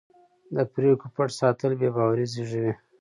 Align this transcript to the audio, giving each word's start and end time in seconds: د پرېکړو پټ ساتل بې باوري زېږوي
د 0.55 0.57
پرېکړو 0.73 1.13
پټ 1.15 1.29
ساتل 1.39 1.71
بې 1.79 1.89
باوري 1.95 2.25
زېږوي 2.33 2.73